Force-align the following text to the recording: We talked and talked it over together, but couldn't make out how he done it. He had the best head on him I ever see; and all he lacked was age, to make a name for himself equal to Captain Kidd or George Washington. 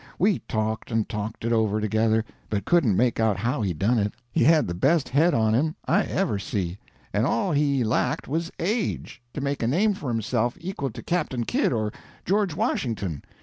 We 0.17 0.39
talked 0.47 0.89
and 0.89 1.07
talked 1.07 1.45
it 1.45 1.53
over 1.53 1.79
together, 1.79 2.25
but 2.49 2.65
couldn't 2.65 2.97
make 2.97 3.19
out 3.19 3.37
how 3.37 3.61
he 3.61 3.71
done 3.71 3.99
it. 3.99 4.13
He 4.31 4.43
had 4.43 4.65
the 4.67 4.73
best 4.73 5.09
head 5.09 5.35
on 5.35 5.53
him 5.53 5.75
I 5.85 6.05
ever 6.05 6.39
see; 6.39 6.79
and 7.13 7.23
all 7.27 7.51
he 7.51 7.83
lacked 7.83 8.27
was 8.27 8.49
age, 8.59 9.21
to 9.35 9.41
make 9.41 9.61
a 9.61 9.67
name 9.67 9.93
for 9.93 10.09
himself 10.09 10.57
equal 10.59 10.89
to 10.89 11.03
Captain 11.03 11.43
Kidd 11.43 11.71
or 11.71 11.93
George 12.25 12.55
Washington. 12.55 13.21